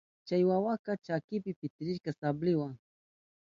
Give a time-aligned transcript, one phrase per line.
[0.27, 2.69] Chay wawaka chakinpi pitirirka sabliwa.